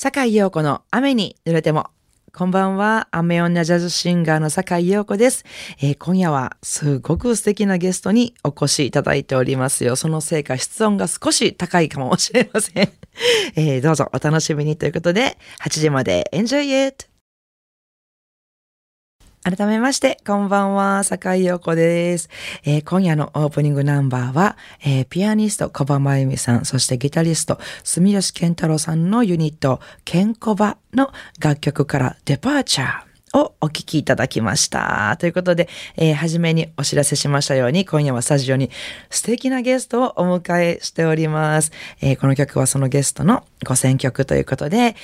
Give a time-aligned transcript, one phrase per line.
[0.00, 1.90] 坂井陽子の雨に濡れても。
[2.32, 3.08] こんばんは。
[3.10, 5.44] 雨女ジャズシンガーの坂井陽子です、
[5.82, 9.96] えー、今夜はすごく素敵なゲストにお越しいただいておりますよ。
[9.96, 12.92] そのせいか室温が少し高いかもしれません。
[13.56, 17.07] えー、どうぞお楽しみにということで、8時まで Enjoy it!
[19.56, 22.28] 改めまして、こんばんは、坂井陽子です、
[22.64, 35.16] えー、今夜のオープニングナンバーは、えー、ピアニスト小葉真由美さん、そしてギタリスト住吉健太郎さんのユニット、ケンコバの楽曲からデパーチャーをお聴きいただきました。
[35.18, 38.70] ということで、えー、初めにお知らせしましたように、今夜はスタジオに
[39.08, 41.72] 素敵なゲストをお迎えしております。
[42.02, 44.94] えー、この曲はそのゲストのご選曲ということで、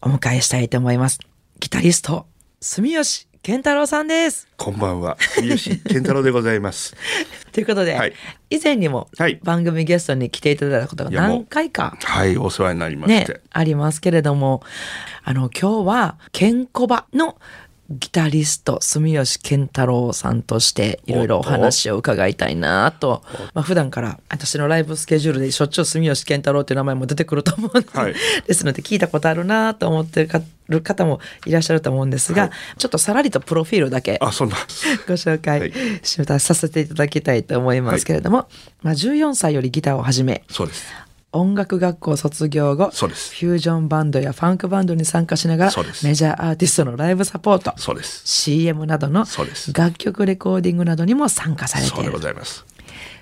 [0.00, 1.20] お迎えしたいと思います。
[1.58, 2.24] ギタリスト、
[2.62, 4.46] 住吉健太郎さんです。
[4.58, 6.94] こんばんは、三好健太郎でございます。
[7.52, 8.12] ということで、はい、
[8.50, 9.08] 以前にも
[9.42, 14.62] 番組ゲストに来ていただいたことが何回か、はい、お世話になりまして、ね、ありますけれども、
[15.24, 17.38] あの今日はケンコバの
[17.90, 28.14] ギタリスト住吉健太郎さんとしていろいろお話を伺いたいなと、まあ、普段から私のライブスケジュールでしょっちゅう住吉健太郎っていう名前も出てくると思うんではい、
[28.46, 30.28] ですので聞いたことあるなと思って
[30.68, 35.72] る方もいらっしゃると思うんですが、はい、ちょっとさらりとプロフィールだけ ご紹介
[36.38, 38.46] させていただきたいと思いますけれども、はい、
[38.82, 40.84] まあ、14歳よりギターを始めそうです
[41.32, 43.34] 音楽学校卒業後そうです。
[43.34, 48.22] フュージョンバンドやファンクバンドに参加しながらメジャーアーティストのライブサポートそうです。
[48.26, 49.24] CM などの
[49.74, 51.96] 楽曲レコーディングなどにも参加されている。
[51.96, 52.66] そうでございます。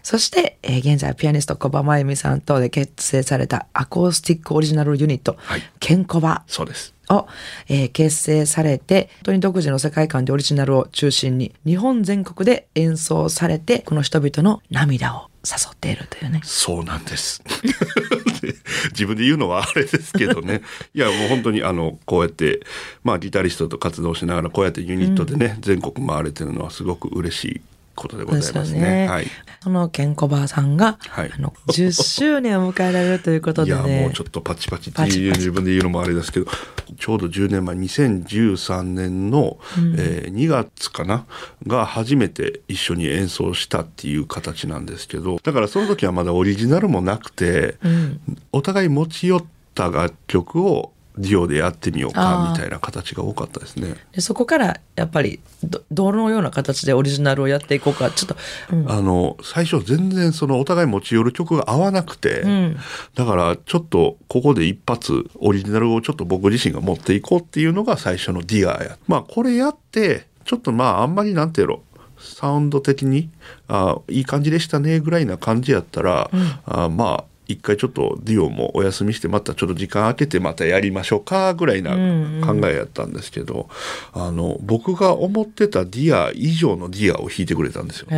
[0.03, 6.45] そして、えー、現在ピアニスト小葉真由美さんとで結成されたアコースティックオリジナルユニット、はい、ケンコバ。
[6.47, 7.27] そうですを、
[7.69, 16.41] えー、結成されて本当に独自の世界観でオリジナルを中心に日本全国で演奏されてこの人々の涙を誘っているというね。
[16.45, 17.42] そうなんです。
[18.92, 20.62] 自分で言うのはあれですけどね。
[20.95, 22.61] いや、もう本当にあの、こうやって、
[23.03, 27.61] まあギタリストと活動しながら、こうやってユニットでね、うん、全国回れてるのはすごく嬉しい
[27.98, 28.80] ことでございますね。
[28.80, 29.08] ね。
[29.08, 29.27] はい、
[29.62, 36.46] そのケンコバさんが、はい、あの10周年を迎えられるということで、ね、いやもうちょっとパチパチっていう自分で言うのもあれですけど
[36.98, 41.27] ちょうど10年前2013年の、うん、えー、2月かな
[41.67, 48.20] が初めて一緒に演奏したっていう形なんですけどだからその時はまだオリジナルもなくて、うん、
[48.52, 49.44] お互い持ち寄っ
[49.74, 53.95] た楽曲をデュオでやってみようかみたいな形が多かったですね。
[54.12, 58.36] でそこからやっぱりどどのような形でオリジナルをやっていこうかちょっと、
[58.73, 62.77] うん、あの最初全然そのお互い持ち寄る曲が合わなくて、うん、
[63.14, 68.96] だからちょっとここで一発オリジナルをちょっと僕自身が持っていこうっていうのが最初のディアや。
[69.06, 71.83] まあこれやってちょっとまああんまりなんていうの
[72.18, 73.30] サウンド的に
[73.68, 81.92] あいい感じでしたねぐらいな感じやったら、うん、あまあ一回ちょっとデュオもお休みしてまたちょっと時間空けてまたやりましょうかぐらいな
[82.47, 83.69] 考えやったんですけど、
[84.14, 88.09] うんうん、あの僕が思ってたディア以上のディアを弾いてくれたんですよ。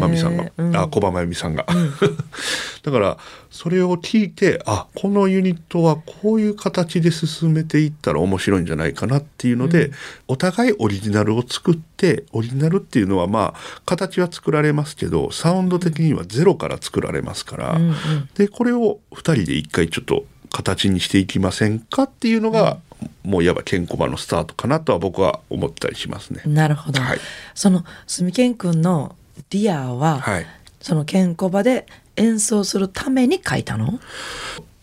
[0.00, 1.66] まみさんが、うん、あ小葉真由美さんが。
[2.82, 3.18] だから
[3.50, 9.94] それを聞いてあこのユニットはこういう形で進めていったら面白いんじゃないかなっていうので、うん、
[10.28, 17.94] お互いオリジナルを作ってオリジナルっていうのはまあ形は作られますけどサウンド的にはゼロから作られますから、うんうん、
[18.34, 22.78] でこれを2人で一回ちょっと形にしていきませんかっていうのが、
[23.24, 26.42] うん、もういわばケンコバのスタートかなとは僕は思ったりしますね。
[26.46, 27.00] なるほど。
[27.00, 27.18] はい、
[27.54, 29.14] そのすみけんくんの
[29.50, 30.46] ディアは、はい、
[30.80, 33.98] そのケンコバで演奏するために書いたの？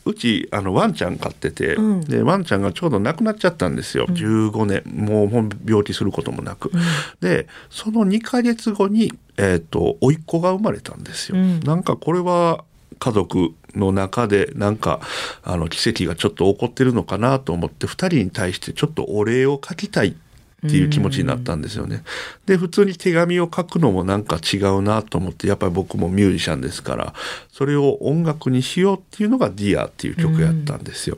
[0.06, 4.84] うちあのワンちゃん飼ってて、うん、でワンちゃんがちょうど亡くなっちゃったんですよ、うん、15年。
[4.86, 6.82] もう病気することもなく、うん、
[7.22, 12.64] でその2か月後に、えーと、甥っ子が生まれたんですよ、うん、なんかこれは
[13.00, 15.02] 家族の中でなんか
[15.44, 20.16] あの奇跡がちょっと起こってるのかなと思って2人に対してちょっとお礼を書きたいっ
[20.62, 22.04] ていう気持ちになったんですよね。
[22.46, 27.14] で普通に手紙を書くのもなんか違うなと思ってやっぱり僕もミュージシャンですから
[27.52, 31.18] それを音楽にしようっていうのが「Dearっていう曲やったんですよ。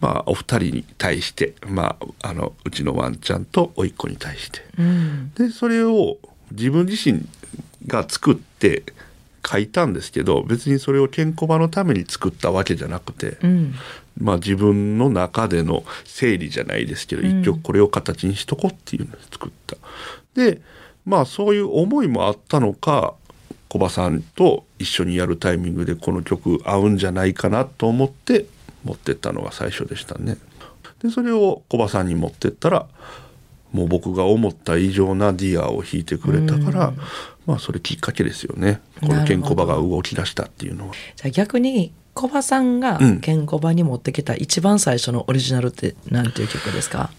[0.00, 4.62] まあお二人に対して、まあ、あのうちのワンちゃんと甥っ子に対して。
[5.36, 6.18] でそれを
[6.50, 7.24] 自分自身
[7.86, 8.82] が作って
[9.44, 13.74] 書いたんですけど別にそれをケンコバのために作ったわけじゃなくて、うん、
[14.18, 19.76] まあ、自分の中での整理じゃないですけど、一曲これを形にしとこうっていうのを作った。
[20.34, 20.60] で
[21.04, 23.14] まあそういう思いもあったのか
[23.68, 28.46] 小葉さんと一緒にやるタイミングでこの曲合うんじゃないかなと思って
[28.84, 30.36] 持ってったのが最初でしたね。
[31.02, 32.86] でそれをコバさんに持ってったら
[33.72, 36.92] もう僕が思った以上な Dear を弾いてくれたから、
[37.46, 40.94] まあそれきっかけですよねこのケンコバが動き出したっていうのは。
[41.16, 43.20] じゃあ逆にコバさんがうん。
[43.20, 47.10] ケンコバに持ってきた一番最初のオリジナルって何ていう曲ですか？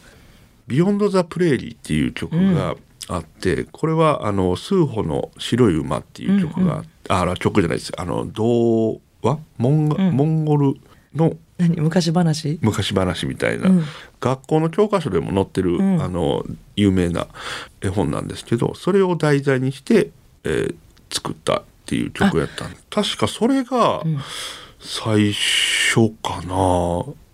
[0.67, 2.75] Beyond the Prairie っていう曲が
[3.09, 7.91] あって、これはあのスーホの白い馬っていう曲が、ああ曲じゃないです。
[7.97, 9.39] あの童話？
[9.57, 10.75] モンゴ,、モンゴル
[11.13, 11.33] の？
[11.57, 11.79] 何？
[11.79, 12.59] 昔話？
[12.61, 13.83] 昔話みたいな、うん。
[14.19, 16.01] 学校の教科書でも載ってる、ん。
[16.01, 16.45] あの
[16.75, 17.27] 有名な
[17.81, 20.11] 絵本なんですけどそれを題材にして、
[20.43, 20.75] えー
[21.11, 24.01] 作ったっていう曲やったん確かそれが
[24.83, 26.53] 最初かな。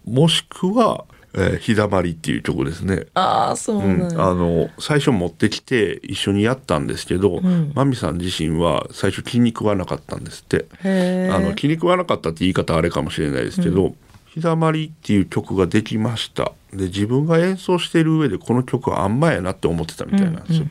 [0.06, 1.06] もしくは
[1.36, 3.08] 「えー日だまり」っていう曲ですね。
[3.14, 4.14] ああそううん、なん。
[4.14, 7.72] やあの最初持ってきて一緒にやったんですけど、ん。
[7.76, 10.66] マミさん自身は最初気に食わなかったんですって。
[11.32, 13.96] あの気に食わなかったって言い方あれかもしれないですけど
[14.34, 16.52] 「日だまり」っていう曲ができました。
[16.74, 20.68] で自分が演奏している上でこの曲はあんまやなって思ってたみたいなんですよ。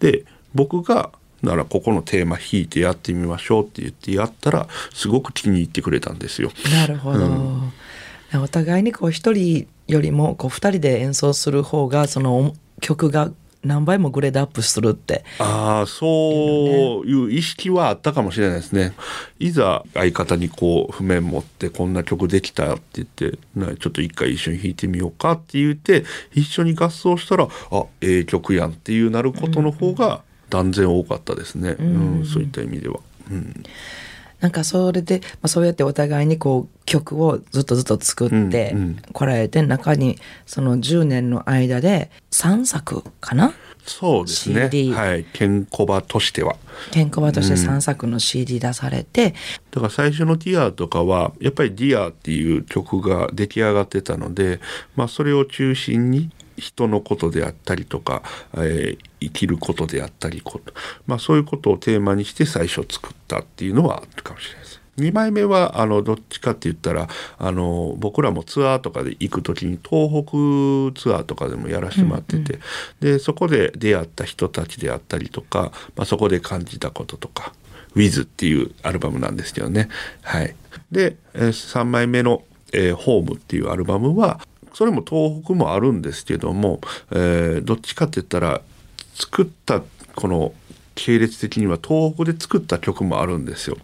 [0.00, 0.24] で
[0.54, 1.10] 僕が
[1.42, 6.50] ならここのテーマ弾いてやってみましょうって言ってやったらすごく気に入ってくれたんですよ。
[6.72, 7.28] なるほど、
[8.34, 13.30] お互いにこう一人よりもこう二人で演奏する方がその曲が
[13.62, 18.94] 何倍もグレードアップするってああそういう意識はあったかもしれないですね。
[19.38, 31.76] いざ相方にこう譜面持ってこんな曲できたって言ってなちょっと一回一緒に弾いてみようかって言って一緒に合奏したらあええ曲やんっていうなることの方が断然多かったですね。
[31.78, 33.00] うんそういった意味では。
[33.30, 33.62] うん
[34.40, 43.52] なんかそれで、まあ、そうやってお互いにこう曲をずっとずっと作ってうんうんこられて中にその10年の間で3作かな？
[43.84, 44.70] そうですね。
[44.70, 45.24] CD はい。
[45.24, 46.56] ケンコバとしては。
[46.90, 49.34] ケンコバとして3作の CD 出されて、
[49.72, 54.60] だから最初の「Dear とかはやっぱり「Dear っていう曲が出来上がってたので、
[54.96, 58.22] まあ、それを中心に人のことであったりとか、
[58.54, 60.72] えー生きることであったりこと、
[61.06, 64.80] まあ、そういうことをテーマにして最初作ったっていうのはあるかもしれないです。
[64.96, 67.08] 2枚目はあのどっちかって言ったら
[67.38, 72.58] あの僕らもツアーとかで行く時に東北ツアーとかでもやらせてもらってて、
[73.00, 77.54] でそこで出会った人たちであったりとか、まあ、そこで感じたこととか
[77.96, 79.88] 「With」っていうアルバムなんですけどね。
[80.22, 80.54] はい、
[80.92, 82.42] で、え3枚目の、
[82.72, 84.40] えー「ホーム」っていうアルバムは
[84.74, 86.80] それも東北もあるんですけども、
[87.10, 88.60] えーどっちかって言ったら
[89.14, 89.82] 作った
[90.14, 90.52] この
[90.94, 93.76] 系列的には東北で作った曲もあるんですよ。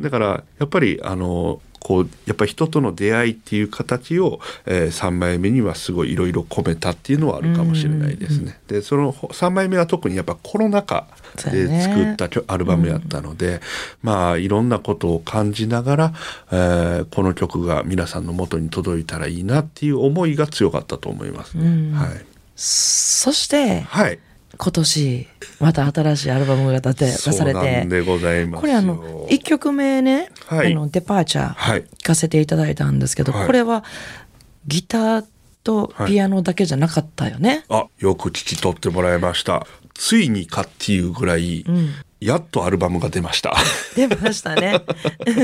[0.00, 8.60] だからやっぱりあのこうやっぱり人との出会いっていう形を、え3枚目にはすごいいろいろ込めたっていうのはあるかもしれないですね。
[8.68, 11.06] でその3枚目は特にやっぱコロナ禍
[11.50, 13.60] で作った曲アルバムやったので、
[14.02, 16.12] まあいろんなことを感じながら、
[16.52, 21.96] えーこの曲が皆さんの元に届いたらいいなっていう思いが強かったと思いますね。
[21.96, 22.24] はい、
[22.56, 24.18] そしてはい、
[24.62, 25.26] 今年
[25.58, 27.58] また新しいアルバムが出て出されて。
[28.54, 30.72] これあの1曲目ね「はい。
[30.72, 31.82] あのデパーチャー」はい。
[31.82, 33.82] 聴かせていただいたんですけど、はいこれは
[34.68, 35.24] ギター
[35.64, 37.64] とピアノだけじゃなかったよね。
[37.70, 39.66] あよく聞き取ってもらいました。
[39.94, 41.64] ついにかっていうぐらい、
[42.20, 43.56] やっとアルバムが出ました。
[43.96, 44.80] 出ましたね。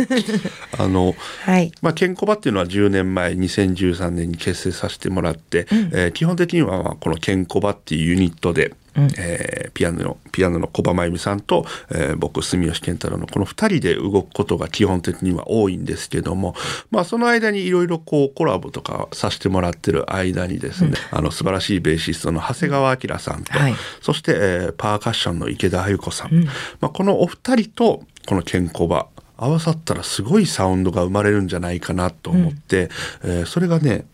[0.79, 1.73] あのはい。
[1.83, 8.75] まあ、ケンコバっていうのは10年前2013年に結成させてもらって、えー基本的にはまあこのケンコバっていうユニットで、
[9.19, 16.55] えーピアノのピアノの小葉真由美さんと、えー僕住吉健太郎のこの2人で動くことが基本的には多いんですけども、
[16.91, 23.75] まあ、その間にいろいろこうコラボとかさせてもらってる間にですね、あの素晴らしいベーシストの長谷川明さんと、はい。
[24.01, 26.45] そして、えーパーカッションの池田歩子さん、
[26.81, 32.91] まあ、このお二人とこのケンコバ合わさったらすごいサウンドが生まれるんじゃないかなと思って、
[33.23, 34.05] えーそれがね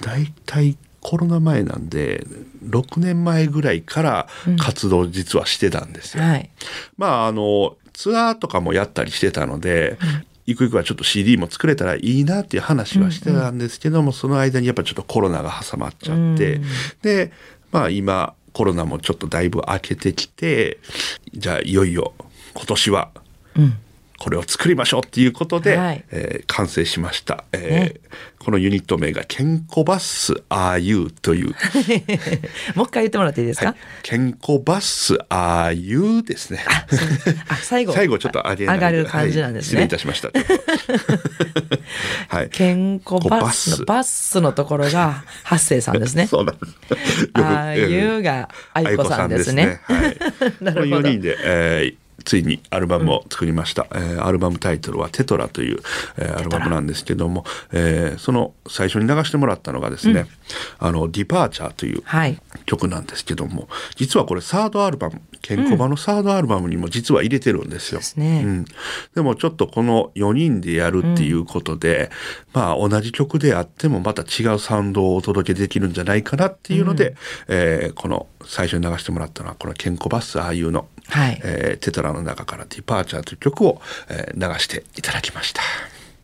[0.00, 2.26] 大体コロナ前なんで
[2.66, 4.26] 6年前ぐらいから
[4.58, 6.24] 活動実はしてたんですよ。
[6.24, 6.50] はい。
[6.96, 9.98] まああのツアーとかもやったりしてたので、
[10.46, 16.62] ゆくゆくはちょっと CD も作れたらいいなっていう話はしてたんですけども、その間にやっぱちょっとコロナが挟まっちゃって、
[17.02, 17.32] で
[17.70, 20.78] まあ今コロナもちょっとだいぶ明けてきて
[21.34, 22.14] じゃあいよいよ
[22.54, 23.10] 今年は
[23.56, 23.76] うん。
[24.24, 31.54] これを作りましょうっていうことで、はいえー完成しました、えーこのユニット名がケンコバッス RU という
[32.76, 33.74] もう一回言ってもらっていいですか？
[34.02, 36.62] ケンコバッス RU ですね。
[37.48, 37.94] あ、最後。
[37.96, 39.80] 最後ちょっと上げ上がる感じなんですね。
[39.80, 40.28] はい、失礼いたしました。
[42.28, 42.50] はい。
[42.50, 46.26] ケンコバスのババスのところが八世さんですね。
[46.30, 47.22] そうなんです。
[47.22, 49.66] よくああいうが愛子さんですね。
[49.66, 50.16] ねはい。
[50.18, 50.20] こ
[50.60, 55.78] の4人で、えーついにアルバムを作りました、えーアルバムタイトルは「テトラ」という、
[56.16, 60.26] えーアルバムなんですけども、えーその最初に流してもらったのがですね
[60.78, 62.38] 「あのディパーチャー」というはい。
[62.66, 67.98] 曲なんですけども実はこれサードアルバムケンコバのサードアルバムにも実は入れてるんですよ。
[67.98, 68.42] ですね。
[68.46, 68.64] うん、
[69.14, 72.10] でもちょっとこの4人でやるっていうことで、
[72.54, 77.14] まあ同じ曲であってもまた違うサウンドをお届けできるんじゃないかなっていうので、
[77.48, 85.62] えーこの最初に流してもらったのはこのケンコバスああいうの、はいえーテトラの中から「ディパーチャー」という曲を、えー流していただきました。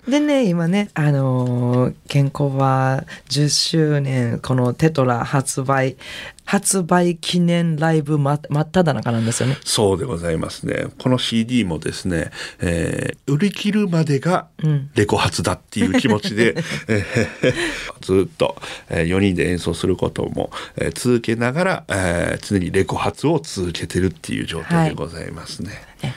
[0.08, 5.96] でね、今ね、あのー健康は10周年、このテトラ発売、
[6.44, 9.56] 発売記念ライブ真真っ只中なんですよね。
[9.64, 10.86] そうでございますね。
[10.98, 12.30] この CD もですね、
[12.60, 14.48] えー売り切るまでが
[14.96, 16.56] レコ発だっていう気持ちで、
[16.88, 17.54] えー
[18.00, 18.56] ずっと、
[18.88, 25.70] え4人で演奏することも、えー続けながら、えー常にレコ発を続けてるっていう状態でございますね。
[26.02, 26.14] ね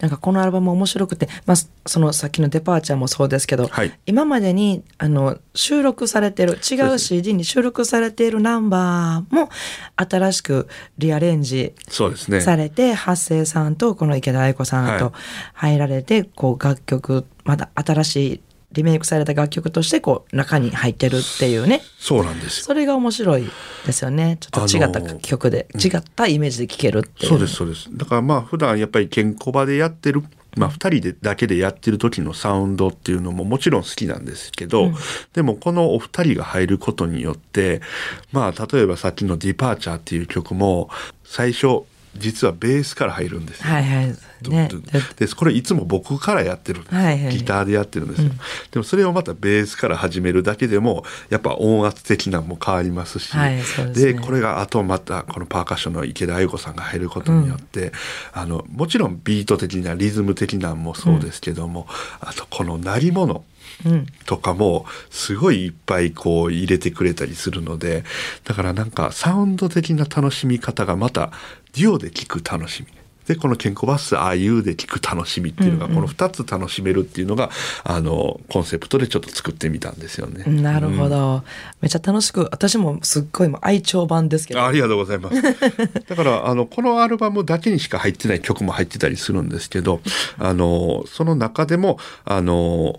[0.00, 3.92] なんかこのアルバム面白くて、まあ、そのさっきの「デパーチャー」もそうですけど、はい。
[4.06, 9.48] 今までにあの収録されてる違う CD に収録されているナンバーも
[9.96, 11.74] 新しくリアレンジ。
[12.40, 14.98] されて、発生さんとこの池田愛子さんはい。
[14.98, 15.12] と
[15.54, 18.40] 入られて、こう楽曲また新しい
[18.72, 21.82] リメイクされた楽曲としてこう中に入ってるっていうね。
[21.98, 22.64] そうなんですよ。
[22.66, 23.50] それが面白い
[23.86, 24.38] ですよね。
[24.40, 27.28] ちょっと違ったあの曲で、違ったイメージで聴けるっていう。
[27.30, 27.88] そうですそうです。
[27.92, 30.22] だからまあ普段やっぱりケンコバでやってる
[30.56, 34.92] まあ、2人でだけでやってる時のサウンドっていうのももちろん好きなんですけど、
[35.32, 37.80] でもこのお二人が入ることによって
[38.32, 40.90] まあ例えばさっきの「ディパーチャー」っていう曲も
[41.24, 41.84] 最初
[42.16, 43.72] 実はベースから入るんですよ。
[43.72, 44.16] はいはい。
[44.48, 44.68] ね。
[45.16, 47.32] でこれいつも僕からやってるんです、はいはい。
[47.36, 48.30] ギターでやってるんですよ、
[48.72, 53.92] でもそれをまたベースから始めるだけでもやっぱ音圧的なのも変わりますし、はいですね。
[53.92, 57.92] でこれがあとまたこのパーカッションの池田愛子さんが入ることによって、
[58.32, 61.86] あのもちろんビート的なリズム的なんもそうですけども、
[62.20, 63.44] あとこの鳴り物
[63.86, 64.06] うん。
[64.26, 68.04] とかもすごいいっぱいこう入れてくれたりするので
[68.44, 71.32] だからなんかサウンド的な楽しみ方がまた
[71.72, 73.02] デュオで聴く楽しみ。
[73.26, 77.50] でこのケンコバスああいうで聴く楽しみっていうのがこの2つ楽しめるっていうのが、
[77.84, 80.44] あのコンセプトでちょっと作ってみたんですよね。
[80.44, 81.44] なるほど、
[81.80, 84.60] めっちゃ楽しく私もすっごいもう愛聴版ですけど。
[84.60, 85.40] あありがとうございます。
[86.08, 90.00] だからあのこのアルバムだけにしか入ってない曲も入ってたりするんですけど、
[90.38, 92.98] あのその中でもあの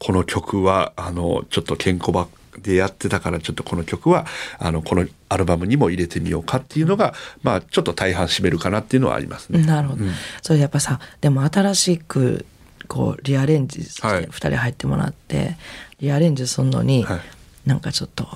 [0.00, 2.26] この曲はあのちょっとケンコバ
[2.62, 4.26] でやってたからちょっとこの曲は
[4.58, 9.64] あのこのアルバムにも入れてみようかっていうのが、まあちょっと大半占めるかなっていうのはありますね。
[9.64, 10.04] なるほど、
[10.42, 12.46] それやっぱさでも新しく
[12.88, 14.24] こうリアレンジしてはい。
[14.26, 15.56] 2人入ってもらって、
[16.00, 17.20] リアレンジするのに、はい。
[17.66, 18.28] なんかちょっと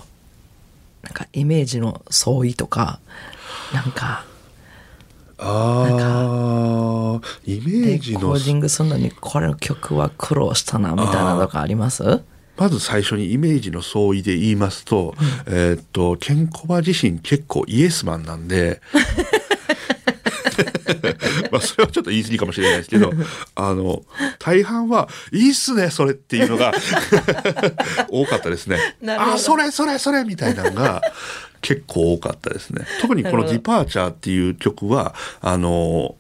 [1.02, 2.98] なんかイメージの相違とか
[3.74, 4.24] なんか
[5.36, 12.22] ああイメレージのコーディングするのにこれの曲は苦労したなみたいなのとかあります？
[12.58, 15.14] まず最初にイメージの相違で言いますと、
[15.46, 18.80] えーっと、ケンコバ自身結構イエスマンなんで、
[21.52, 23.12] まあそれはちょっと言い過ぎかもしれないですけど、
[23.54, 24.02] あの、
[24.38, 26.72] 大半は、いいっすね、それっていうのが
[28.10, 28.78] 多かったですね。
[29.06, 31.02] あ、それそれそれみたいなのが
[31.60, 32.84] 結構多かったですね。
[33.00, 36.16] 特にこのディパーチャーっていう曲は、あの、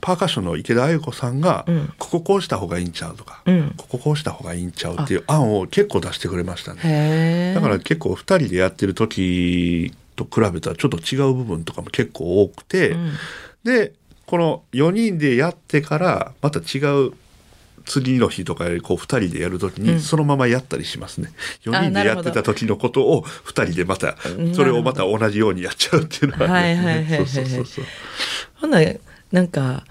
[0.00, 1.92] パーカッションの池田愛子さんが、ん。
[1.98, 3.74] こここうした方がいいんちゃうとか、うん。
[3.76, 7.52] こここうした方がいいんちゃうっていう案を結構出してくれましたね。
[7.54, 13.12] だから結構2人でやってる時と比べたらちょっと違う部分とかも結構多くて、ん。
[13.64, 13.92] で
[14.26, 17.12] この4人でやってからまた違う
[17.84, 21.30] 次の日とかよりこう2人でやる時にそのままやったりしますね。
[21.62, 24.16] 4人でやってた時のことを2人でまた
[24.54, 27.08] それをまた同じようにやっちゃうっていうのは、ね、
[29.32, 29.84] なんか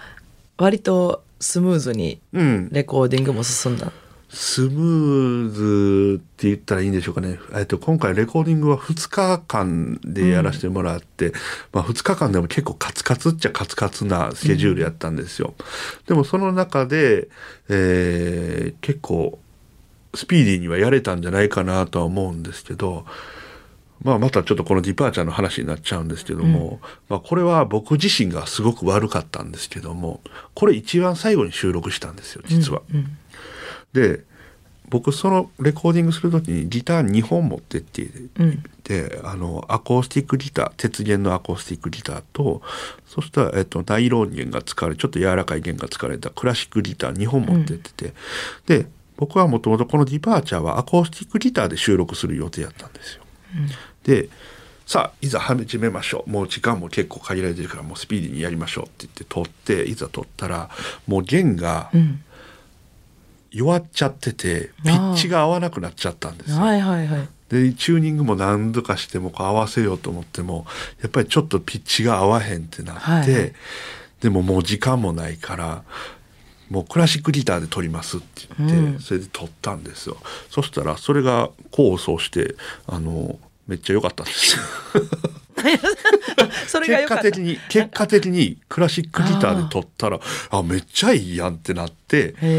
[0.58, 3.92] 割とスムーズにうん、レコーディングも進んだ、
[4.30, 7.40] スムーズって言ったらいいんでしょうかね。
[7.54, 11.34] えっと、今回レコーディングは2日間でやらせてもらって、
[11.72, 15.54] まあ2日間でも結構カツカツっちゃカツカツなスケジュールやったんですよ。
[16.08, 17.28] でもその中で、
[17.70, 19.40] えー結構
[20.16, 23.06] スピーディーにはやれたんじゃないかなとは思うんですけど、
[24.04, 30.22] まあまたちょっとこのディパーチャーの話になっちゃうんですけども、まあこれは僕自身がすごく悪かったんですけども、
[30.54, 32.82] これ一番最後に収録したんですよ、実は。
[32.94, 33.18] うん
[33.94, 34.24] で
[34.90, 42.62] 僕そのレコーディングする時にギター2本持ってってうんであのアコースティックギター鉄弦のアコースティックギターと
[43.08, 48.14] そしたら、えっと、ナイロン弦が使われちょっと柔らかい弦が使われたクラシックギター2本持ってってて、
[48.68, 48.88] で
[49.18, 53.25] 僕はもともとこの「ディパーチャー」はアコースティックギターで収録する予定やったんですよ。
[54.04, 54.30] で
[54.86, 60.70] さあいざ始めましょうもう時間も結構限られてるからもうスピーディーにやりましょうって言って撮っていざ撮ったら
[61.08, 62.22] もう弦がうん。
[63.56, 66.58] 弱っちゃってて、ピッチが合わなくなっちゃったんですよ。
[66.58, 67.30] はいはいはい。
[67.48, 70.66] でチューニングも何度かしてもこう合わせようと思っても
[71.02, 73.54] やっぱりちょっとピッチが合わへんってなって、はいはい
[74.22, 75.84] でももう時間もないから
[76.70, 80.18] もうクラシックギターで撮りますって言って、うんそれで撮ったんですよ
[80.50, 82.56] そしたらそれが功を奏して
[82.88, 84.64] あのめっちゃ良かったんですよ
[86.68, 86.98] それが。
[86.98, 90.20] 結果的に結果的にクラシックギターで撮ったら
[90.50, 92.50] あめっちゃいいやんってなってそうなん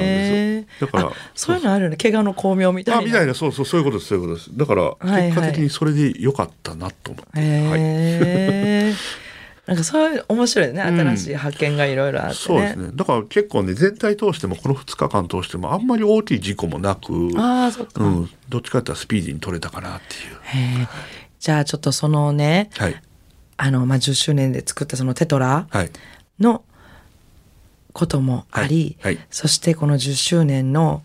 [0.00, 1.96] ですよだからあそういうのあるよね。
[1.96, 3.00] 怪我の巧妙みたいな。
[3.02, 8.59] あみたいなそうそうそういうことですそういうことですだからはい結果的にそれで良かったなと思って、はい。
[9.70, 10.82] なんかそういう面白いね。
[10.82, 11.00] うん。
[11.00, 12.34] 新しい発見がいろいろあってね。
[12.34, 12.90] そうですね。
[12.92, 18.02] だから結構ね全体通してもこの2日間通してもあんまり大きい事故もなく、ああ、そっか。
[18.02, 20.88] うん、どっちかっていうとスピーディーに取れたかなっていう。
[21.38, 23.00] じゃあちょっとそのね、はい。
[23.58, 25.90] あの、まあ、10周年で作ったそのテトラはい。
[26.40, 26.64] の
[27.92, 29.14] こともあり、はい。
[29.14, 29.26] はい。
[29.30, 31.02] そしてこの10周年の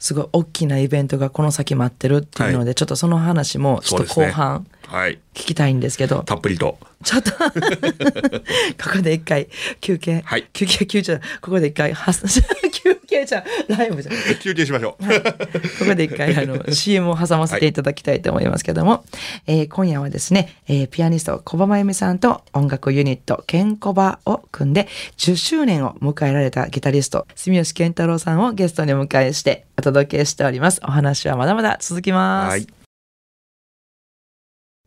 [0.00, 5.20] すごい大きなイベントがこの先待ってるっていうので、はちょっとその話もちょっと後半はい。
[5.34, 6.78] 聞きたいんですけど、たっぷりと。
[7.04, 7.30] ちょっと。
[8.82, 9.48] ここで一回
[9.82, 10.48] 休憩、はい。
[10.54, 12.10] 休憩休憩ここで一回は
[12.72, 14.12] 休憩じゃんライブじゃ。
[14.12, 19.04] ん休憩しましょう、ここで一回あの CM を挟ませていただきたいと思いますけども、
[19.46, 30.80] えー今夜はですね、えーピアニスト小葉真由美さんと音楽ユニットケンコバを組んで10周年を迎えられたギタリスト住吉健太郎さんをゲストにお迎えしてお届けしております。
[30.82, 32.50] お話はまだまだ続きます。
[32.50, 32.77] はい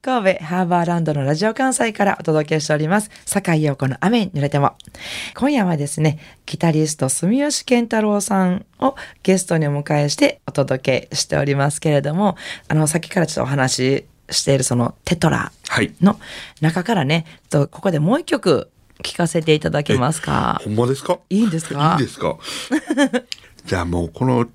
[0.03, 3.11] 神戸ハーバーランドのラジオ関西からお届けしております。
[3.23, 4.73] 坂井陽子の雨に濡れても。
[5.35, 6.17] 今夜はですね、
[6.47, 12.35] ギタリスト住吉健太郎さんをゲストにお迎えしてお届けしておりますけれども、
[12.67, 15.93] あの、さっきからちょっとお話ししているそのテトラはい。
[16.01, 16.19] の
[16.61, 18.71] 中からね、とここでもう一曲
[19.03, 20.59] 聴かせていただけますか？
[20.63, 21.19] ほんまですか？
[21.29, 21.97] いいんですか？
[21.99, 22.37] いいですか？
[23.65, 24.47] じゃあもうこの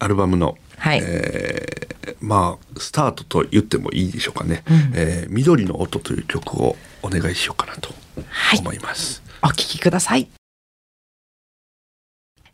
[0.00, 1.00] アルバムのはい。
[1.00, 1.82] えー
[2.20, 7.90] まあスタートと言ってもいいでしょうかね、うんえー緑の音という曲をお願いしようかなと
[8.28, 9.22] はい思います。
[9.42, 10.28] お聴きください。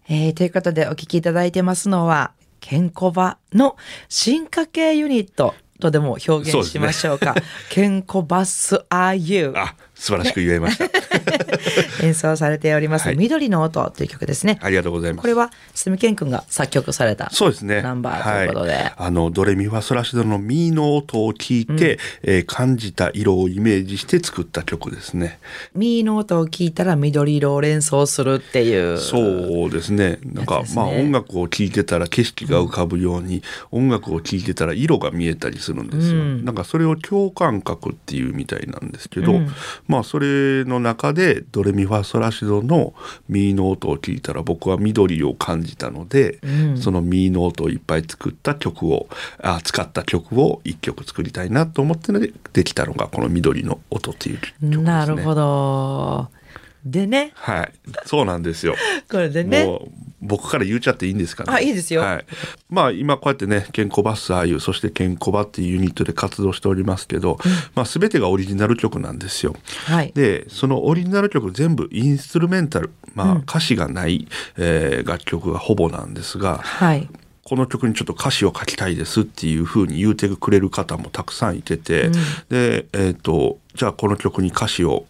[0.08, 3.76] えーということでお聴きいただいてますのは、ケンコバの
[4.08, 7.35] 進化系ユニットとでも表現しましょうか。
[7.70, 10.84] ケンコバス Are You あ素晴らしく言えました。
[12.02, 14.58] 演奏されております、はい緑の音という曲ですね。
[14.62, 15.22] ありがとうございます。
[15.22, 17.30] これは、すみけんくんが作曲された。
[17.30, 17.82] そうですね。
[17.82, 25.38] ナンバーということではい、あのドレミファソラシドのミの音を聞いて、えー感じた色をイメージして作った曲ですね。
[25.74, 28.98] ミーの音を聞いたら緑色を連想するっていう。
[28.98, 30.18] そうですね。
[30.24, 36.20] なんか、やつですねまあ音楽を聴いてたら景色が浮かぶように、音楽を聴いてたら色が見えたりするんですよ。
[36.20, 39.50] うんなんかそれを共感覚っていうみたいなんですけど、うん
[39.88, 42.94] まあそれの中でドレミファソラシドの
[43.29, 49.09] ミの音を聞いたら僕は緑を感じたので、うんそのミの音をいっぱい作った曲を
[49.42, 54.77] あ使った曲を一曲作りたいなと思ってのでできたのがこの緑の音っていう曲ですね。
[54.83, 56.38] なるほど。
[56.84, 57.72] でね、はい、
[58.06, 58.74] そうなんですよ。
[59.10, 59.64] これでね。
[59.64, 61.52] もう僕から言っちゃっていいんですかね。
[61.52, 62.24] あいいですよはい。
[62.68, 67.38] まあ今こうやってね、ケンコバスああいうそしてケンコバっていうユニットで活動しておりますけど、
[67.74, 69.54] まあ全てがオリジナル曲なんですよ。
[69.86, 70.12] はい。
[70.14, 77.08] でそのオリジナル曲全部インストゥルメンタル、まあ歌詞がない、えー楽曲がほぼなんですが、はい。
[77.44, 82.12] この曲にちょっと歌詞を書きたいですっていうふうに言うてくれる方もたくさんいてて、うん
[82.50, 85.06] で、えっ、と、じゃあこの曲に歌詞を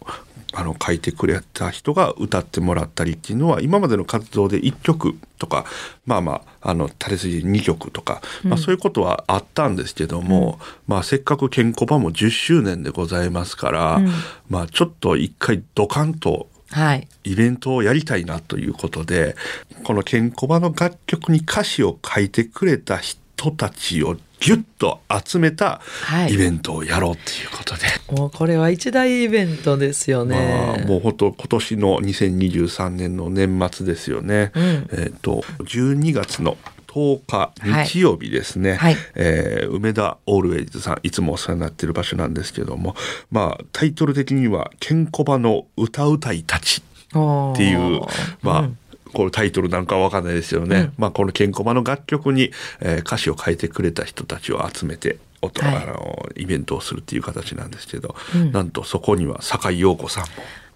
[0.53, 5.65] あの書いてくれた人が歌ってもらったりっていうのは今までの活動で1曲とか
[6.05, 14.09] まあまああの垂れ筋2曲とか、まあ、そういうことはあったんですけども、まあ、せっかくケンコバも10周年でございますから、うん。
[14.49, 17.07] まあちょっと一回ドカンとはい。
[17.23, 19.35] イベントをやりたいなということで
[19.83, 23.19] このケンコバの楽曲に歌詞を書いてくれた人
[23.51, 26.33] たちをギュッと集めたはい。
[26.33, 30.75] イベントをやろうっていうことで、もうこれは一大イベントですよね。
[30.77, 34.89] まあもう本当今年の2023年の年末ですよね、うん。
[34.93, 38.95] えっ、と12月の10日はい日曜日ですね、はい。
[39.15, 42.95] えー梅田オールウェイズさんいつもお世話になっている場所なんですけども。
[43.31, 48.01] まあタイトル的には「ケンコバの歌うたいたち」っていう
[48.41, 48.77] まあ、うん
[49.13, 50.93] これタイトルなんかわかんないですよね、うん。
[50.97, 55.75] まあこのケンコバの楽曲に、えー歌詞を書いてくれた人たちを集めて音、はい。
[55.77, 58.51] あのイベントをするっていう形なんですけど、うん。
[58.51, 60.29] なんとそこには酒井陽子さんも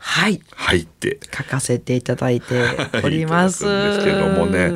[0.05, 2.61] はい入って書かせていただいて
[3.03, 3.63] おります。
[3.63, 4.73] ですけどもね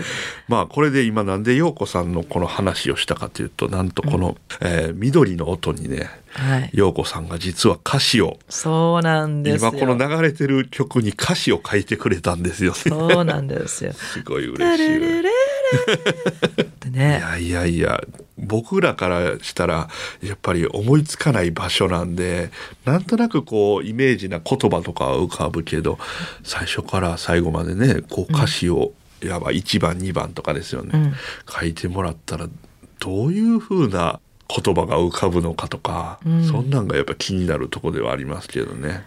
[0.48, 6.70] まあこれで今なんで陽子さんのこの話をしたかというとなんとこの、えー緑の音にねはい。
[6.74, 9.72] 陽子さんが実は歌詞をそうなんですよ。
[9.74, 12.78] 今この流れてる曲に歌詞を書いてくれたんですよね。
[12.88, 13.92] そうなんですよ。
[13.98, 14.88] すごいル嬉しい。
[14.94, 15.30] ルルルル
[16.62, 17.20] っていね。
[17.22, 18.02] やいやいや
[18.38, 19.90] 僕らからしたら
[20.22, 22.52] やっぱり思いつかない場所なんで
[22.86, 25.98] なんとなくこうイメージな言葉とかは浮かぶけど
[26.44, 31.14] 最初から最後までねこう歌詞を、やば1番2番とかですよね、うん。
[31.50, 32.48] 書いてもらったら
[33.00, 36.46] どういう風な言葉が浮かぶのかとか、うん。
[36.46, 39.04] そんなんがやっぱ気になるとこではありますけどね。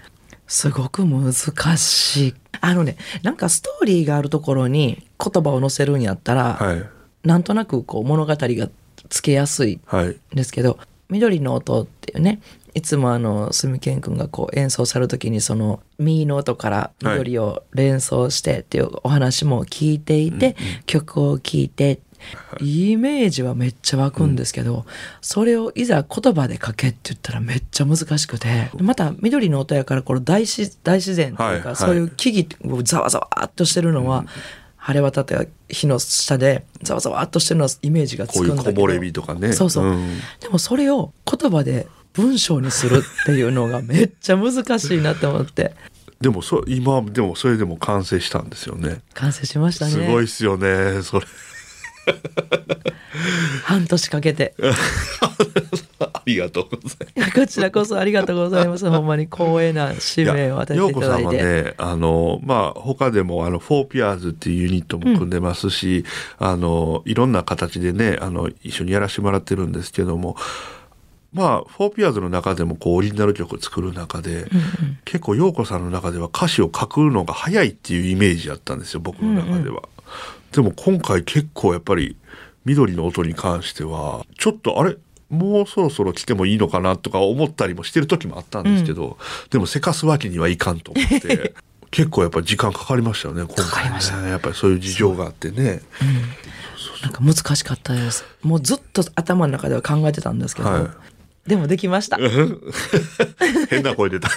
[0.47, 1.33] すごく難
[1.77, 2.35] しい。
[2.61, 6.85] あのね、なんかストーリーがあるところに言葉を載せるんやったら、はい。
[7.25, 8.69] なんとなくこう物語が
[9.11, 10.07] つけやすいはい。
[10.09, 10.79] んですけど
[11.11, 12.41] 「緑の音」っていうね
[12.75, 21.99] いつもあのすみけんくんがこう演奏される時にその右の音から緑を連想してっていうお話も聞いていて、曲を聴いて
[22.61, 24.87] イメージはめっちゃ湧くんですけど、
[25.21, 31.77] それをいざ言葉で書けって言ったらめっちゃ難しくてまた緑の音やからこの大自大自然というか、はいはい。
[31.77, 34.25] そういう木々ざわざわっとしてるのは、
[34.91, 39.53] 晴れ渡った日の下でざわざわっとしてるのはイメージがつくんだけどう木漏れ日とかね。
[39.53, 45.75] そうそう、んでもそれを言葉で文章にするっていうのがめっちゃ難しいなって思って
[46.21, 49.01] でもそ今でもそれでも完成したんですよね。
[49.15, 51.03] 完成しましたねすごいっすよね。
[51.03, 51.27] それ
[53.65, 54.55] 半年かけて。
[56.01, 57.33] ありがとうございます。
[57.39, 58.89] こちらこそありがとうございます。
[58.89, 66.05] ほんまに光栄な使命を与えて陽子さんはいただいて、ね、あの、まあ、他でも、あの、フォーピアーズっていうユニットも組んでますし、
[66.39, 70.37] あの、いろんな形でね、あの、一緒にやらせてもらってるんですけども、
[71.33, 74.47] まあ、フォーピアーズの中でもこうオリジナル曲作る中で、
[75.05, 79.83] 結構陽子さんの中では歌詞を書くのが早いっていうイメージだったんですよ僕の中では。
[80.53, 82.17] でも今回結構やっぱり
[82.65, 84.97] 緑の音に関してはちょっとあれ
[85.29, 89.17] もうそろそろ来てもいいのかなとか思ったりもしてる時もあったんですけど、
[89.51, 91.55] でもせかすわけにはいかんと思って
[91.93, 94.15] 結構やっぱり時間かかりましたよね今かかりました。
[94.15, 94.31] 回ね。
[94.31, 95.83] やっぱりそういう事情があってね。
[97.03, 98.25] なんか難しかったです。
[98.43, 101.49] もうずっと頭の中では考えてたんですけど、はい。
[101.49, 102.19] でもできました。
[103.71, 104.29] 変な声出た。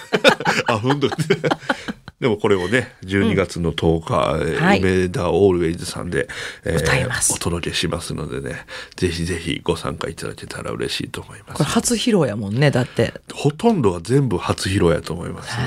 [0.68, 1.10] あ、ふんど。
[2.24, 4.80] でもこれをね、12月の10日、えーはい。
[4.80, 6.30] 梅田オールウェイズさんで、
[6.64, 7.34] えー歌います。
[7.34, 11.58] お届けしますのでね、ぜひぜひご参加いただけたら嬉しいと思います。
[11.58, 11.66] これ。
[11.66, 13.14] 初披露やもんねだって。
[13.34, 15.64] ほとんどは全部初披露やと思いますね。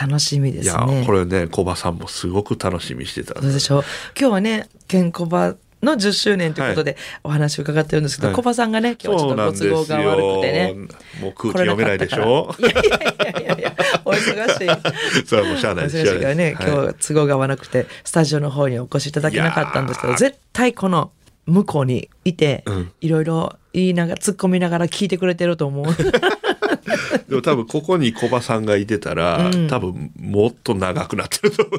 [0.00, 3.84] 楽しみでいや、すねこれね、小葉さんもすごく楽しみにしてたんどうでしょう？
[4.16, 8.36] 今日はねケンコバの10周年ということでお話を伺ってるんですけど、はい。
[8.36, 10.74] コバさんがね今日はちょっとご都合が悪くてね。
[11.20, 12.54] もう空気読めないでしょ？
[12.58, 13.32] 来れなかったから。
[13.34, 15.26] いやいやいやいやお忙しい。
[15.26, 15.96] それはもうしゃあおないです。
[15.98, 21.10] 忙しいからね、今日は都合が合わなくてスタジオの方にお越しいただけなかったんですけど絶対この
[21.46, 22.92] 向こうにいて、うん。
[23.00, 25.86] いろいろ言いながら突っ込みながら聞いてくれてると思う。
[27.28, 29.68] でも多分ここに小葉さんがいてたら、うん。
[29.68, 31.78] 多分もっと長くなってると思う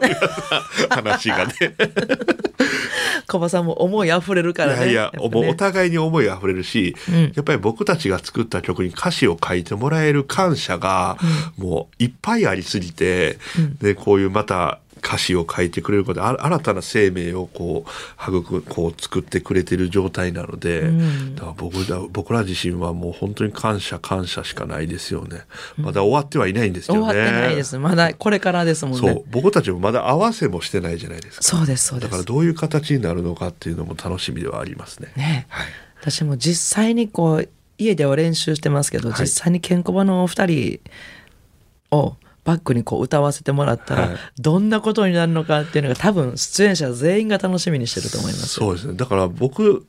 [0.90, 1.54] 話がね。
[3.28, 4.84] コバさんも思いあふれるからね。
[4.84, 5.50] いやいや、っぱね。
[5.50, 7.34] お互いに思いあふれるし、うん。
[7.36, 11.18] やっぱり僕たちが作った曲に歌詞を書いてもらえる感謝が、
[11.58, 13.38] もういっぱいありすぎて、
[13.82, 25.42] でこういうまた歌詞を書いてくれることであ新たな生命をこう育こう作ってくれてる状態なので、んだから僕ら僕ら自身はもう本当に感謝感謝しかないですよね。
[25.78, 27.20] まだ終わってはいないんですけ終どね。
[27.20, 31.44] わってないですまだこれからですもんねそう僕たちもまだ合わせもしてないじゃないですか。
[31.44, 35.12] そうですそうですだからどういう形になるのかっていうのも楽しみではありますね。
[35.16, 35.68] ねはい
[36.02, 40.80] 私も実際にこう家では練習してますけど、はい実際にケンコバのお二人
[41.92, 42.16] を
[42.46, 44.18] バックにこう歌わせてもらったら、はい。
[44.40, 48.94] どんなことになるのかっていうのが多分出演者全員が楽しみにしてると思いますそうですね。
[48.94, 49.86] だから僕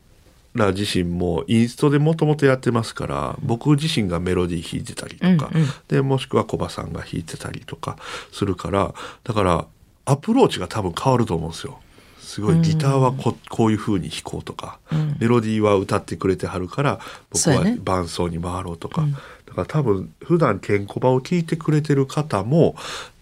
[0.54, 5.68] ら自身もインストでもともとやってますから僕自身がメロディー弾いてたりとか、うんうん。
[5.86, 7.98] でもしくはコバさんが弾いてたりとか
[8.32, 9.66] するからだから
[10.06, 11.78] アプローチが多分変わると思うんですよ。
[12.26, 15.16] すごいギターはこ,、こういう風に弾こうとか、うん。
[15.20, 16.98] メロディーは歌ってくれてはるから
[17.30, 19.12] 僕は伴奏に回ろうとか、うん。
[19.12, 19.22] だか
[19.58, 22.74] ら多分普段ケンコバを聴いてくれてる方も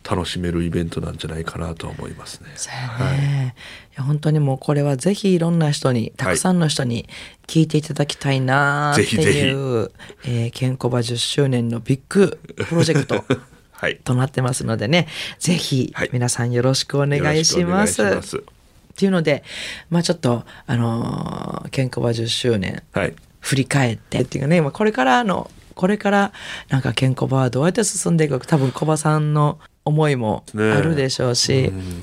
[0.09, 2.51] 楽しめるイベントなんじゃないかなと思いますね。
[2.57, 3.55] そうやね、
[3.93, 7.07] い、や本当にもうこれはぜひいろんな人にたくさんの人に
[7.47, 9.93] 聞いていただきたいなっていう、
[10.25, 13.23] えーケンコバ10周年のビッグプロジェクト
[13.73, 14.01] はい。
[14.03, 15.09] となってますのでね。
[15.39, 16.11] ぜひはい。
[16.11, 18.01] 皆さんよろしくお願いします。
[18.01, 18.54] よろしくお願いします
[18.95, 19.43] っていうので
[19.91, 23.15] まあちょっとあのーケンコバ10周年はい。
[23.41, 24.21] 振り返って。
[24.21, 26.33] っていうかねまあこれからのこれから
[26.69, 28.47] なんかケンコバはどうやって進んでいくか。
[28.47, 32.01] 多分コバさんの思いもあるでしょうし、うん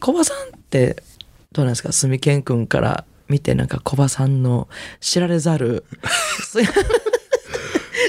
[0.00, 0.96] コバさんって
[1.52, 1.92] どうなんですか？
[1.92, 4.68] すみけんくんから見てなんかコバさんの
[5.00, 5.84] 知られざる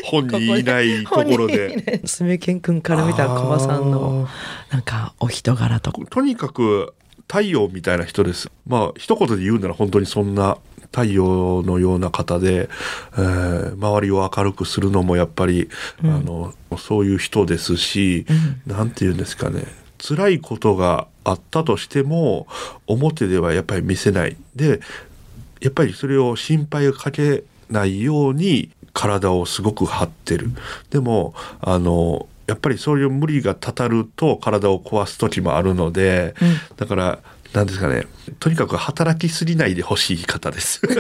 [0.06, 2.02] 本人いないところで。
[2.08, 4.28] すみけんくんから見たコバさんの
[4.72, 6.00] なんかお人柄とか。
[6.10, 6.94] とにかく
[7.28, 8.50] 太陽みたいな人です。
[8.68, 10.58] まあ一言で言うなら本当にそんな
[10.94, 12.70] 太陽のような方で、
[13.14, 15.68] えー周りを明るくするのもやっぱり、
[16.04, 18.26] あのそういう人ですし、
[18.68, 19.66] なんて言うんですかね
[19.98, 22.48] 辛いことがあったとしても
[22.88, 24.82] 表ではやっぱり見せないで
[25.62, 30.52] やっぱりそれを心配をかけないように体をすごく張ってる。
[30.90, 36.36] でもあのやっぱりそういう無理がたたると体を壊す時もあるので、
[36.78, 37.20] だから
[37.54, 38.06] なんですかね
[38.40, 40.82] とにかく働きすぎないでほしい方です。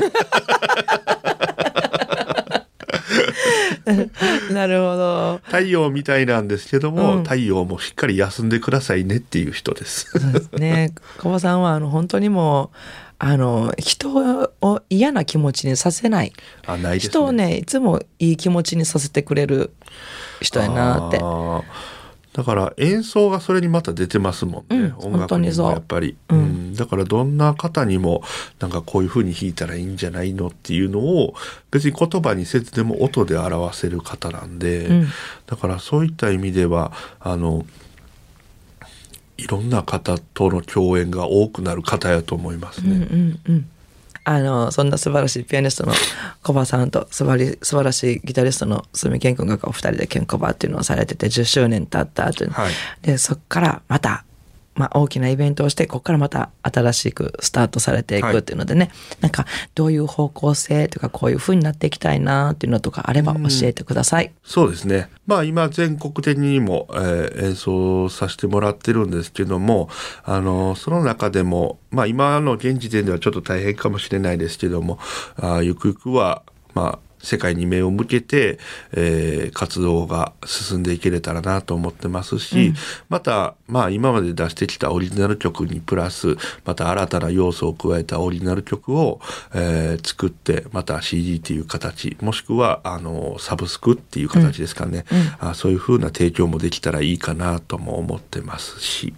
[4.53, 10.09] なるほど太陽みたいなんですけども、うん太陽もしっかり休んでくださいねっていう人です。
[10.11, 12.77] そうですねコバさんはあの本当にもう
[13.25, 14.09] あの人
[14.59, 16.33] を嫌な気持ちにさせない。
[16.67, 17.09] あないですね。
[17.09, 19.71] 人をねいつもいい気持ちにさせてくれる
[20.41, 21.21] 人やなって。
[22.33, 26.37] だから演奏がそれにまた出てますもんね、うん音楽にもやっぱり、うん。
[26.37, 26.75] うん。
[26.75, 28.23] だからどんな方にも
[28.59, 31.33] なんかこういう風に弾いたらいいんじゃないのっていうのを
[31.71, 35.07] 別に言葉にせずでも音で表せる方なんで、うん。
[35.45, 37.65] だからそういった意味ではあの
[39.37, 43.07] いろんな方との共演が多くなる方やと思いますうんね。
[43.09, 43.69] うんうん。
[44.25, 45.93] あのそんな素晴らしいピアニストの
[46.43, 52.73] コバさんと素晴り素晴らしいギタリストの住健君がお二人でケンコバっていうのをされてて10周年経った後に、はい。
[53.01, 54.23] でそっからまた、
[54.75, 64.31] まあ、大きなイベントをしてここからまた新しくスタートされていくっていうのでね、なんかどういう方向性とかこういう風になっていきたいなっていうのとかあれば教えてください。
[64.43, 65.09] そうですね。
[65.27, 69.89] まあ今全国的にも、えー演奏させてもらってるんですけども、
[70.23, 74.99] あのその中でも、まあ今の現時点ではちょっと大変かもしれないですけども、
[75.37, 78.59] あーゆくゆくはまあ世界に目を向けて、
[78.91, 82.73] えー活動が進んでいけれたらなと思ってますし、
[83.07, 89.21] また、まあ今まで出してきたオリジナル曲にプラス、また新たな要素を加えたオリジナル曲を、
[89.53, 95.05] えー作って、また CD っていう形、もしくは、あの、サブスクっていう形ですかね。
[95.39, 99.13] あそういう風な提供もできたらいいかなとも思ってますし。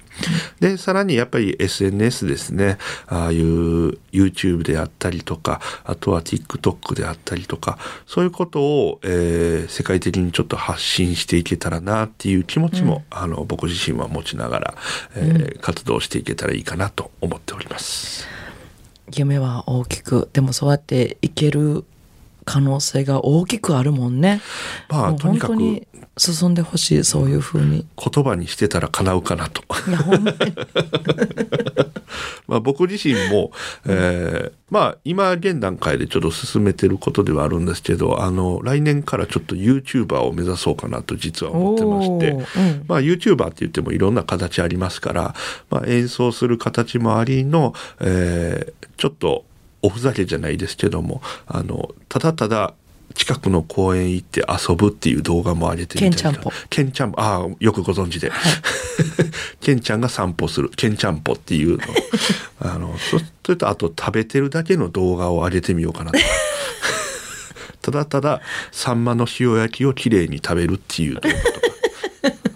[0.60, 2.78] で、さらにやっぱり SNS ですね。
[3.08, 14.76] ああいう YouTube であったりとか、あとは TikTok であったりとか、そういうことを、えー世界的にちょっと発信していけたらなっていう気持ちも、あの僕自身は持ちながら、
[15.16, 18.28] えー活動していけたらいいかなと思っております。
[19.14, 21.86] 夢は大きくでもそうやっていける
[22.46, 24.42] 可能性が大きくあるもんね。
[24.90, 25.56] まあとにかく
[26.18, 27.86] 進んでほしいそういう風に。
[27.98, 29.64] 言葉にしてたら叶うかなと。
[29.88, 30.38] いやほんまに
[32.48, 33.52] まあ僕自身も、
[33.86, 45.36] えーまあ今現段階でちょっと進めてることではあるんですけど、あの来年からちょっと YouTuber を目指そうかなと実は思ってまして、うんまあ YouTuber って言ってもいろんな形ありますから、
[45.70, 49.44] まあ演奏する形もありの、えーちょっと
[49.86, 52.74] おふざけじゃないですけども、あの、ただただ
[53.14, 58.32] 近くの公園行って遊ぶっていう動画も上げてみたりとケンちゃんぽケンちゃんぽああよくご存知で、
[59.62, 60.70] ケンちゃんが散歩する。
[60.76, 61.84] ケンちゃんぽっていうの。
[62.60, 66.18] あのそそれとあと食べてるだけの動画を上げてみようかなと。
[67.82, 71.65] ただただサンマの塩焼きをきれいに食べるっていう動画とか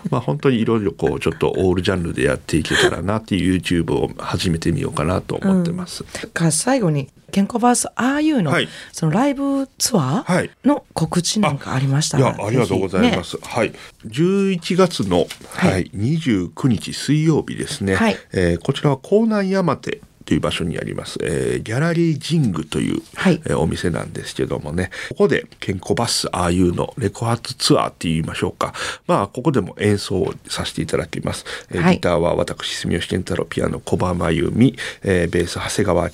[0.10, 8.68] まあ本当にいろいろこうちょっとオールジャンルでやっていけたらなっていう YouTube を始めてみようかなと思ってます、か最後にケンコバースああいうの、はい。
[8.92, 13.38] そのライブツアはいーの告知なんかありましたいら、やありがとうございまぜす。
[13.42, 13.74] はい。
[14.06, 15.72] 11月の、はい。
[15.72, 17.96] はい、29日水曜日ですね。
[17.96, 18.18] はい。
[18.34, 28.74] えーこちらは江南山手という場所にあります、えーギャラリージングという、はいえーお店なんですけどもね、ここでケンコバスああいうのレコ発ツアーって言いましょうか。
[29.08, 31.46] まあ、ここでも演奏をさせていただきます。
[31.72, 36.10] えーはいギターは私、住吉健太郎、ピアノ、小葉真由美、えーベース、長谷川明、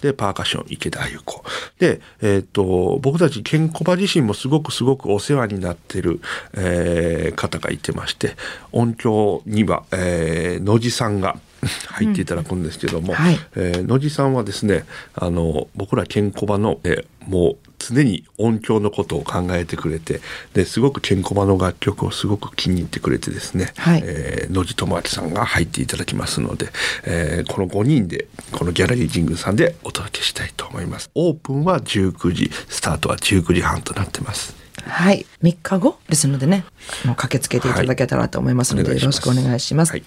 [0.00, 1.44] で、パーカッション、池田優子。
[1.78, 6.20] で、えっ、と、僕たち、ケンコバ自身もすごくすごくお世話になってる、
[6.54, 8.36] えー方がいてまして、
[8.72, 11.38] 音響には、えー野地さんが、
[11.88, 13.38] 入っていただくんですけども、はい。
[13.56, 20.20] えー野地さんはですねあの僕らケンコバの、えーもう常に音響のことを考えてくれて
[20.54, 24.02] ですごくケンコバの楽曲をすごく気に入ってくれてですね、はい。
[24.04, 26.70] えー野地智明さんが入っていただきますので、
[27.04, 31.10] えーこの5人でこのギャラリージングさんでお届けしたいと思います。
[31.14, 35.26] オープンは19時スタートは19時半となってますはい。
[35.42, 36.64] 3日後ですのでね、
[37.04, 39.92] あの駆けつけていただけたらと思いますので、はいよろしくお願いします。
[39.92, 40.04] はい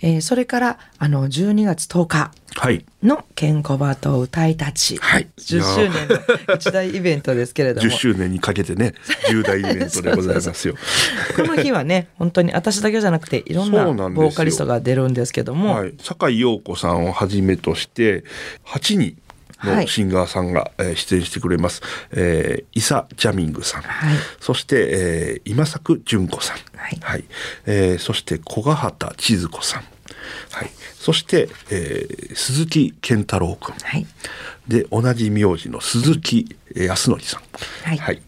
[0.00, 2.84] えーそれから、あの、12月10日はい。
[3.02, 4.96] のケンコバと歌いたち。
[4.98, 6.08] はい10周年
[6.48, 7.90] の一大イベントですけれども10。
[7.90, 8.94] 周年にかけてね、
[9.28, 10.74] 重大イベントでございますよ。
[11.36, 18.24] この日はね、本当に私だけじゃなくて、いろんなボーカリストが出るんですけども、はい、酒井陽子さんをはじめとして
[18.66, 19.16] 8人はい
[19.64, 24.16] のシンガーさんが、えー出演してくれます、えー、イサ・ジャミングさん、はい。
[24.40, 26.56] そして、えー、今作純子さん、
[27.00, 27.24] はい。
[27.66, 29.82] えーそして古賀畑千鶴子さん、
[30.52, 34.06] はい、そして、えー鈴木健太郎君、はい。
[34.68, 38.22] で同じ名字の鈴木えー康則さん、はい。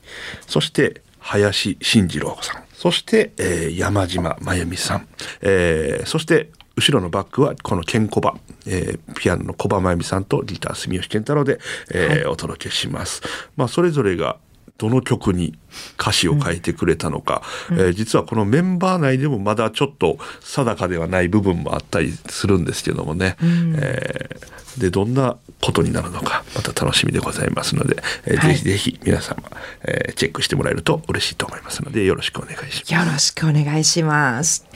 [0.46, 2.62] そして林慎次郎さん。
[2.75, 5.09] そして、えー山島真由美さん、
[5.42, 8.35] えーそして後ろのバックはこのケンコバ、
[8.67, 11.59] えーピアノの小葉真由美さんとギター住吉健太郎で、
[11.93, 13.23] えーお届けします。
[13.57, 14.37] まあそれぞれが
[14.79, 15.59] どの曲に
[15.99, 28.57] 歌詞を書いてくれたのか、えー実はこのメンバー内でもまだちょっと定かではない部分もあったりするんですけどもね、えーでどんなことになるのかまた楽しみでございますので、えーはい。
[28.57, 29.43] ぜひぜひ皆様、
[29.83, 32.93] えーチェックしてもらえると嬉しいと思いますのでよろしくお願いします。
[32.95, 34.67] よろしくお願いします。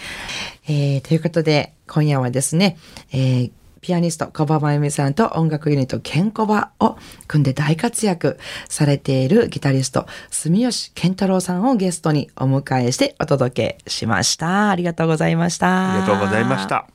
[0.66, 2.78] えーということで、今夜はですね、
[3.12, 8.38] えーピアニスト、小葉真由美さんと音楽ユニット、ケンコバを組んで大活躍
[8.68, 14.70] されているギタリスト、住吉健太郎さんをゲストにお迎えしてお届けしました。
[14.70, 15.94] ありがとうございました。
[15.94, 16.68] ありがとうございまし。
[16.68, 16.86] た。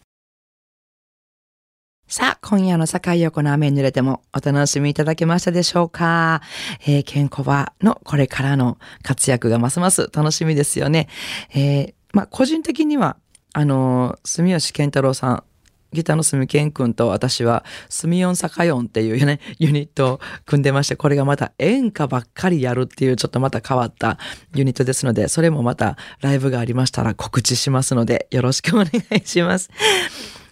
[2.07, 6.43] さあ、今夜の境横の雨に濡れてもお楽しみいただけましたでしょうか
[6.81, 11.09] えー、ケンコバのこれからの活躍がますます楽しみですよね。
[11.55, 13.17] えー、まあ、個人的には、
[13.53, 15.43] あのー住吉健太郎さん、
[15.95, 24.19] ギターの住健くんと私は、住音坂音っていうね、ユニットを組んでまして、これがまた演歌ばっかりやるっていうちょっとまた変わった
[24.53, 29.69] ユニットですので、それもまたライブがありましたら告知しますので、よろしくお願いします。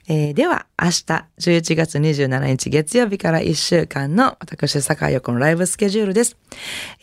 [0.08, 0.91] えーでは、明日
[1.39, 6.36] 11月27日月曜日から1週間の私、坂井陽子のライブスケジュールです。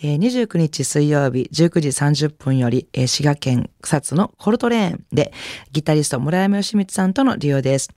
[0.02, 5.32] えー29日水曜日19時30分より、えー滋賀県草津のコルトレーンで
[5.72, 7.90] ギタリスト村山義光さんとの利用です。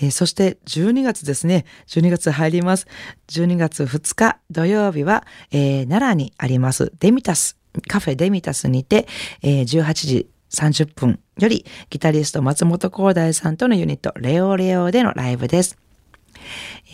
[0.00, 1.64] えーそして12月ですね。
[1.88, 2.86] 12月入ります。
[3.28, 7.56] 12月2日土曜日は、えー奈良にありますデミタス、
[7.88, 9.06] カフェデミタスにて、
[9.42, 15.76] えー18時30分よりギタリスト松本光大さんとのユニットレオレオでのライブです。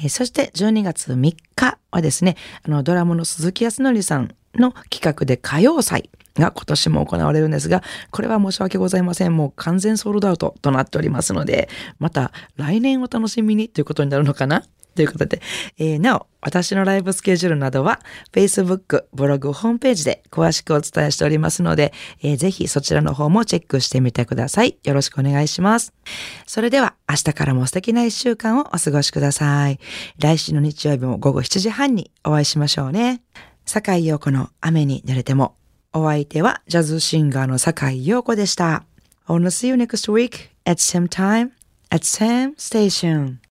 [0.03, 1.16] えーそして12月3
[1.57, 9.37] 日はですね、あのドラムの鈴木康則さんの企画で歌謡祭が今年も行われるんですが、これは申し訳ございません。
[9.37, 11.68] もう完全ソールドアウトとなっておりますので、
[11.99, 14.64] また来年お楽しみにということになるのかな？
[14.95, 15.40] ということで、
[15.79, 24.77] えーなお、私のライブスケジュールなどは、Facebook、ブログ、ホームページで詳しくお伝えしておりますので、えーぜひそちらの方もチェックしてみてください。
[24.85, 25.95] よろしくお願いします。
[26.47, 29.79] それでは、明日からも素敵な一週間をお過ごしください。
[30.18, 33.23] 来週の日曜日も午後7時半にお会いしましょうね。
[33.64, 35.62] 坂井陽子の雨に濡れても。
[35.95, 38.85] お相手はジャズシンガーの坂井陽子でした。
[39.27, 41.51] I wanna see you next week at same time
[41.91, 43.37] at same station.